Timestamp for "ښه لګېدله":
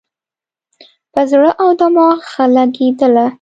2.31-3.25